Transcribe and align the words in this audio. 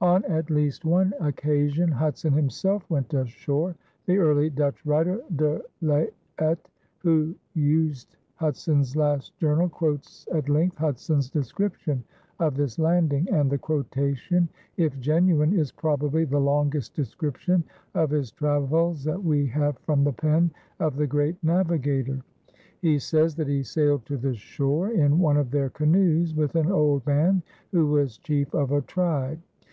On 0.00 0.24
at 0.26 0.50
least 0.50 0.84
one 0.84 1.12
occasion 1.20 1.88
Hudson 1.90 2.32
himself 2.32 2.88
went 2.90 3.14
ashore. 3.14 3.76
The 4.06 4.18
early 4.18 4.50
Dutch 4.50 4.84
writer, 4.84 5.20
De 5.34 5.60
Laet, 5.82 6.58
who 6.98 7.34
used 7.54 8.16
Hudson's 8.36 8.96
last 8.96 9.36
journal, 9.38 9.68
quotes 9.68 10.26
at 10.32 10.48
length 10.48 10.78
Hudson's 10.78 11.30
description 11.30 12.02
of 12.40 12.56
this 12.56 12.78
landing, 12.78 13.28
and 13.30 13.50
the 13.50 13.58
quotation, 13.58 14.48
if 14.76 14.98
genuine, 15.00 15.56
is 15.56 15.70
probably 15.72 16.24
the 16.24 16.40
longest 16.40 16.94
description 16.94 17.62
of 17.94 18.10
his 18.10 18.30
travels 18.32 19.02
that 19.04 19.20
we 19.22 19.46
have 19.46 19.78
from 19.78 20.02
the 20.02 20.12
pen 20.12 20.50
of 20.80 20.96
the 20.96 21.06
great 21.06 21.42
navigator. 21.42 22.20
He 22.80 22.98
says 23.00 23.34
that 23.36 23.48
he 23.48 23.62
sailed 23.64 24.06
to 24.06 24.16
the 24.16 24.34
shore 24.34 24.90
in 24.90 25.20
one 25.20 25.36
of 25.36 25.50
their 25.52 25.70
canoes, 25.70 26.34
with 26.34 26.54
an 26.56 26.70
old 26.70 27.06
man 27.06 27.42
who 27.72 27.86
was 27.86 28.18
chief 28.18 28.54
of 28.54 28.70
a 28.72 28.82
tribe. 28.82 29.40